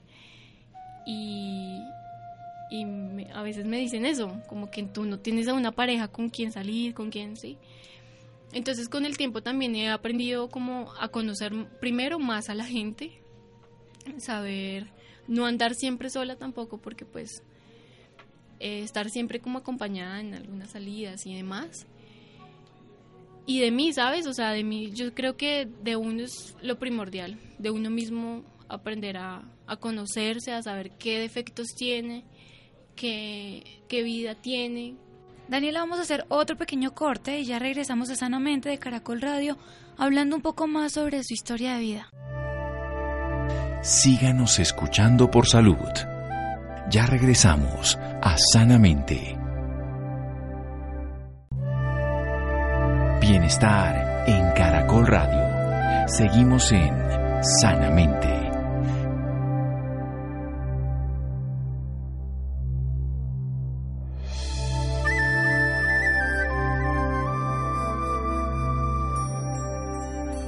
[1.06, 1.80] y
[2.68, 2.84] y
[3.32, 6.50] a veces me dicen eso, como que tú no tienes a una pareja con quien
[6.50, 7.58] salir, con quien, sí.
[8.56, 13.12] Entonces con el tiempo también he aprendido como a conocer primero más a la gente,
[14.16, 14.86] saber
[15.28, 17.42] no andar siempre sola tampoco, porque pues
[18.58, 21.86] eh, estar siempre como acompañada en algunas salidas y demás.
[23.44, 24.26] Y de mí, ¿sabes?
[24.26, 28.42] O sea, de mí, yo creo que de uno es lo primordial, de uno mismo
[28.68, 32.24] aprender a, a conocerse, a saber qué defectos tiene
[32.96, 34.96] qué, qué vida tiene.
[35.48, 39.56] Daniela, vamos a hacer otro pequeño corte y ya regresamos a Sanamente de Caracol Radio
[39.96, 42.08] hablando un poco más sobre su historia de vida.
[43.82, 45.76] Síganos escuchando por salud.
[46.90, 49.38] Ya regresamos a Sanamente.
[53.20, 56.08] Bienestar en Caracol Radio.
[56.08, 56.92] Seguimos en
[57.60, 58.45] Sanamente.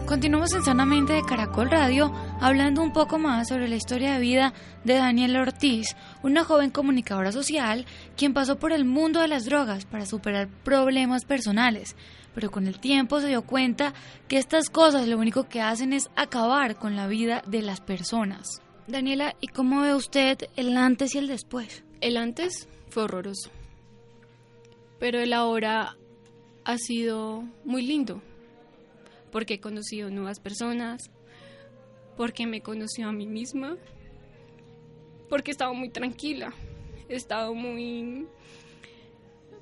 [0.08, 4.54] Continuamos en Sanamente de Caracol Radio hablando un poco más sobre la historia de vida
[4.82, 7.84] de Daniela Ortiz, una joven comunicadora social
[8.16, 11.94] quien pasó por el mundo de las drogas para superar problemas personales,
[12.34, 13.92] pero con el tiempo se dio cuenta
[14.28, 18.62] que estas cosas lo único que hacen es acabar con la vida de las personas.
[18.86, 21.84] Daniela, ¿y cómo ve usted el antes y el después?
[22.00, 23.50] El antes fue horroroso,
[24.98, 25.98] pero el ahora
[26.64, 28.22] ha sido muy lindo
[29.30, 31.10] porque he conocido nuevas personas,
[32.16, 33.76] porque me conoció a mí misma,
[35.28, 36.52] porque he estado muy tranquila,
[37.08, 38.26] he estado muy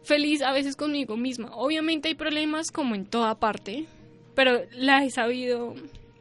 [0.02, 1.50] feliz a veces conmigo misma.
[1.54, 3.86] Obviamente hay problemas como en toda parte,
[4.34, 5.74] pero la he sabido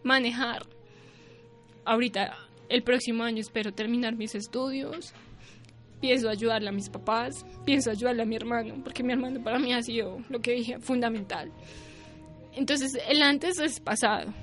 [0.03, 0.65] manejar.
[1.85, 2.35] Ahorita,
[2.67, 5.13] el próximo año espero terminar mis estudios.
[6.01, 9.73] Pienso ayudarle a mis papás, pienso ayudarle a mi hermano, porque mi hermano para mí
[9.73, 11.51] ha sido, lo que dije, fundamental.
[12.55, 14.33] Entonces el antes es pasado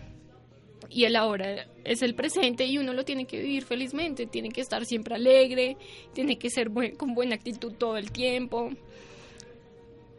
[0.88, 4.60] y el ahora es el presente y uno lo tiene que vivir felizmente, tiene que
[4.60, 5.76] estar siempre alegre,
[6.12, 8.70] tiene que ser con buena actitud todo el tiempo,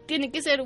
[0.08, 0.64] tiene que ser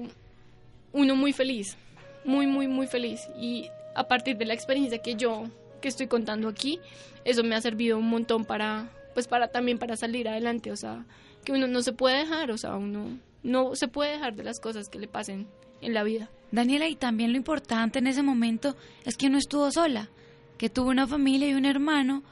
[0.94, 1.78] uno muy feliz,
[2.24, 3.20] muy, muy, muy feliz.
[3.40, 5.46] Y a partir de la experiencia que yo
[5.82, 6.80] que estoy contando aquí,
[7.26, 11.06] eso me ha servido un montón para, pues para también para salir adelante, o sea,
[11.44, 14.60] que uno no se puede dejar, o sea, uno no se puede dejar de las
[14.60, 15.48] cosas que le pasen
[15.82, 16.30] en la vida.
[16.52, 18.76] Daniela, y también lo importante en ese momento
[19.06, 20.10] es que no estuvo sola,
[20.58, 22.24] que tuvo una familia y un hermano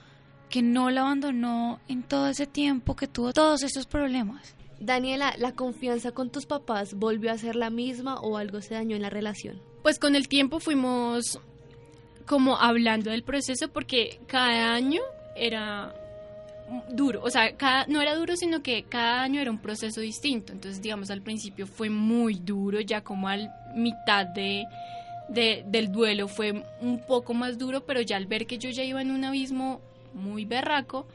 [0.50, 4.56] que no la abandonó en todo ese tiempo que tuvo todos estos problemas.
[4.80, 8.96] Daniela, ¿la confianza con tus papás volvió a ser la misma o algo se dañó
[8.96, 9.62] en la relación?
[9.82, 11.40] Pues con el tiempo fuimos
[12.26, 15.02] como hablando del proceso porque cada año
[15.36, 15.94] era
[16.90, 17.54] duro, o sea,
[17.88, 20.54] no era duro, sino que cada año era un proceso distinto.
[20.54, 24.66] Entonces, digamos, al principio fue muy duro, ya como al mitad de,
[25.30, 29.02] del duelo fue un poco más duro, pero ya al ver que yo ya iba
[29.02, 29.82] en un abismo
[30.14, 31.06] muy berraco,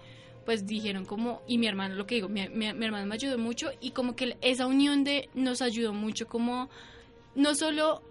[0.45, 3.71] pues dijeron como, y mi hermano, lo que digo, mi, mi, hermano me ayudó mucho
[3.81, 6.69] y como que esa unión de nos ayudó mucho como,
[7.35, 8.03] no solo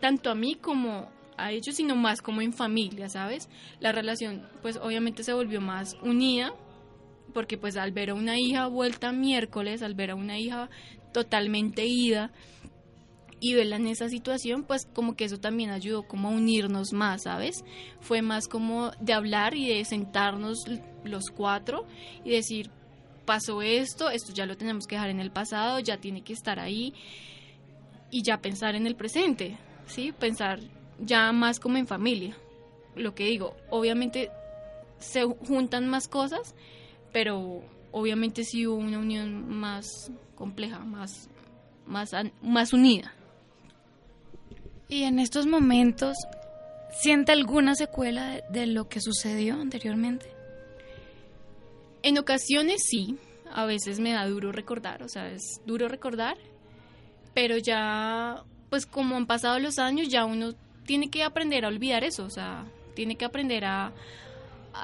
[0.00, 3.48] tanto a mí como a ellos, sino más como en familia, ¿sabes?
[3.80, 6.54] La relación pues obviamente se volvió más unida
[7.32, 10.70] porque pues al ver a una hija vuelta miércoles, al ver a una hija
[11.12, 12.32] totalmente ida
[13.40, 17.24] y verla en esa situación, pues como que eso también ayudó como a unirnos más,
[17.24, 17.64] ¿sabes?
[18.00, 20.64] Fue más como de hablar y de sentarnos
[21.04, 21.86] los cuatro
[22.24, 22.70] y decir,
[23.26, 26.58] pasó esto, esto ya lo tenemos que dejar en el pasado, ya tiene que estar
[26.58, 26.94] ahí
[28.10, 30.12] y ya pensar en el presente, ¿sí?
[30.12, 30.60] Pensar
[30.98, 32.36] ya más como en familia.
[32.94, 34.30] Lo que digo, obviamente
[34.98, 36.54] se juntan más cosas,
[37.12, 41.28] pero obviamente sí hubo una unión más compleja, más,
[41.86, 43.14] más, más unida.
[44.88, 46.16] Y en estos momentos,
[47.00, 50.26] ¿siente alguna secuela de, lo que sucedió anteriormente?
[52.02, 53.16] En ocasiones sí,
[53.50, 56.36] a veces me da duro recordar, o sea, es duro recordar,
[57.32, 60.54] pero ya, pues como han pasado los años, ya uno
[60.84, 62.64] tiene que aprender a olvidar eso, o sea,
[62.94, 63.92] tiene que aprender a,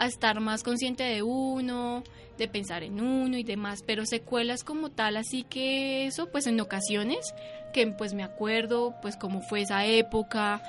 [0.03, 2.05] estar más consciente de uno,
[2.39, 6.61] de pensar en uno y demás, pero secuelas como tal, así que eso, pues en
[6.61, 7.35] ocasiones,
[7.73, 10.63] que pues me acuerdo, pues cómo fue esa época,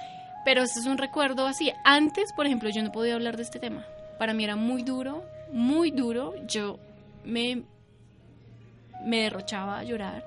[0.43, 1.71] pero ese es un recuerdo así.
[1.83, 3.85] Antes, por ejemplo, yo no podía hablar de este tema.
[4.17, 6.33] Para mí era muy duro, muy duro.
[6.47, 6.79] Yo
[7.23, 7.63] me,
[9.05, 10.25] me derrochaba a llorar,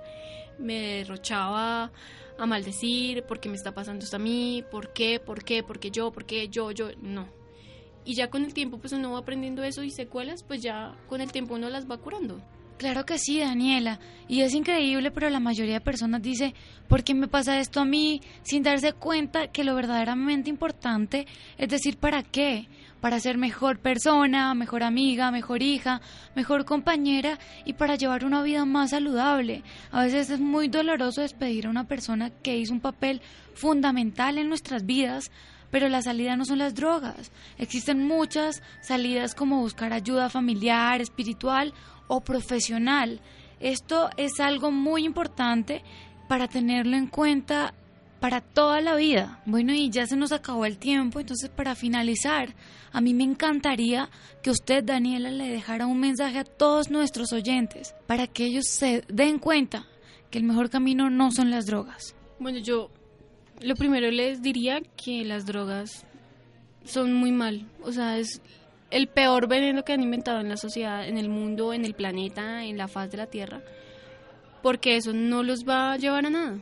[0.59, 1.93] me derrochaba
[2.39, 6.13] a maldecir, porque me está pasando esto a mí, por qué, por qué, porque yo,
[6.13, 7.29] por qué, yo, yo, no.
[8.05, 11.21] Y ya con el tiempo pues uno va aprendiendo eso y secuelas, pues ya con
[11.21, 12.41] el tiempo uno las va curando.
[12.77, 14.01] Claro que sí, Daniela.
[14.27, 16.55] Y es increíble, pero la mayoría de personas dice,
[16.89, 18.21] ¿por qué me pasa esto a mí?
[18.43, 21.27] Sin darse cuenta que lo verdaderamente importante
[21.57, 22.69] es decir, ¿para qué?
[23.05, 26.01] Para ser mejor persona, mejor amiga, mejor hija,
[26.35, 29.63] mejor compañera y para llevar una vida más saludable.
[29.93, 33.21] A veces es muy doloroso despedir a una persona que hizo un papel
[33.53, 35.31] fundamental en nuestras vidas,
[35.71, 37.31] pero la salida no son las drogas.
[37.59, 41.75] Existen muchas salidas como buscar ayuda familiar, espiritual
[42.09, 43.21] o profesional.
[43.61, 45.85] Esto es algo muy importante
[46.27, 47.75] para tenerlo en cuenta
[48.25, 49.43] para toda la vida.
[49.45, 52.55] Bueno, y ya se nos acabó el tiempo, entonces para finalizar,
[52.91, 54.09] a mí me encantaría
[54.43, 59.05] que usted, Daniela, le dejara un mensaje a todos nuestros oyentes para que ellos se
[59.09, 59.85] den cuenta
[60.31, 62.17] que el mejor camino no son las drogas.
[62.39, 62.89] Bueno, yo
[63.61, 66.07] lo primero les diría que las drogas
[66.87, 68.41] son muy mal, o sea, es
[68.91, 72.65] el peor veneno que han inventado en la sociedad, en el mundo, en el planeta,
[72.65, 73.61] en la faz de la Tierra,
[74.63, 76.59] porque eso no los va a llevar a nada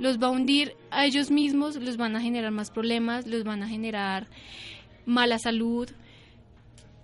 [0.00, 3.62] los va a hundir a ellos mismos, los van a generar más problemas, los van
[3.62, 4.26] a generar
[5.04, 5.88] mala salud.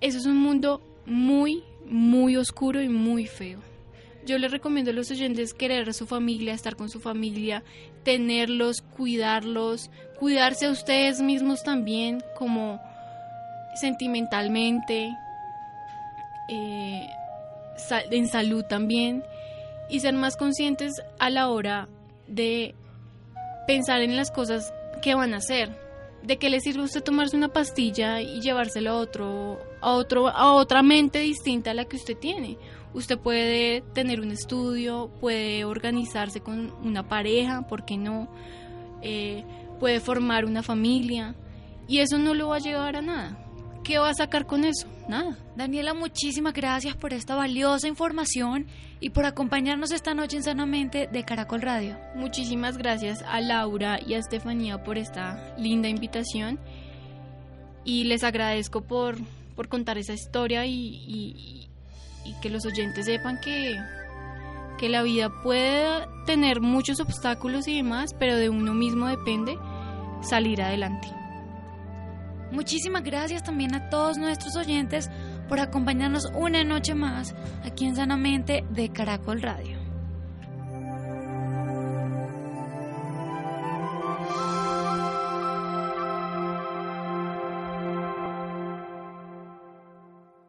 [0.01, 3.61] Eso es un mundo muy, muy oscuro y muy feo.
[4.25, 7.63] Yo les recomiendo a los oyentes querer a su familia, estar con su familia,
[8.03, 12.81] tenerlos, cuidarlos, cuidarse a ustedes mismos también, como
[13.79, 15.15] sentimentalmente,
[16.49, 17.07] eh,
[18.11, 19.23] en salud también,
[19.91, 21.89] y ser más conscientes a la hora
[22.27, 22.75] de
[23.67, 25.77] pensar en las cosas que van a hacer.
[26.23, 30.55] ¿De qué le sirve usted tomarse una pastilla y llevársela a otro, a otro, a
[30.55, 32.59] otra mente distinta a la que usted tiene?
[32.95, 38.29] Usted puede tener un estudio, puede organizarse con una pareja, ¿por qué no?
[39.03, 39.45] Eh,
[39.79, 41.37] puede formar una familia
[41.87, 43.46] y eso no lo va a llevar a nada.
[43.87, 44.89] ¿Qué va a sacar con eso?
[45.09, 45.39] Nada.
[45.55, 48.67] Daniela, muchísimas gracias por esta valiosa información
[48.99, 51.97] y por acompañarnos esta noche en Sanamente de Caracol Radio.
[52.17, 56.59] Muchísimas gracias a Laura y a Estefanía por esta linda invitación
[57.85, 59.19] y les agradezco por,
[59.55, 61.69] por contar esa historia y,
[62.25, 63.79] y que los oyentes sepan que,
[64.81, 69.57] que la vida puede tener muchos obstáculos y demás, pero de uno mismo depende
[70.23, 71.07] salir adelante.
[72.51, 75.11] Muchísimas gracias también a todos nuestros oyentes
[75.49, 77.35] por acompañarnos una noche más
[77.65, 79.76] aquí en Sanamente de Caracol Radio.